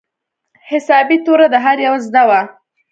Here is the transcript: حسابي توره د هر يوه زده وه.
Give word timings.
حسابي 0.69 1.17
توره 1.25 1.47
د 1.53 1.55
هر 1.65 1.77
يوه 1.85 1.99
زده 2.05 2.23
وه. 2.29 2.41